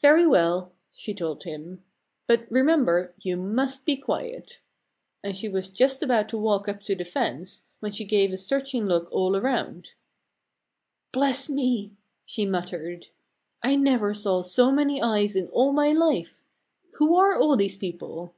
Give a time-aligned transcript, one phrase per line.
[0.00, 1.84] "Very well!" she told him.
[2.26, 4.62] "But remember: You must be quiet!"
[5.22, 8.38] And she was just about to walk up to the fence when she gave a
[8.38, 9.92] searching look all around.
[11.12, 11.92] "Bless me!"
[12.24, 13.08] she muttered.
[13.62, 16.40] "I never saw so many eyes in all my life.
[16.94, 18.32] Who are all these people?"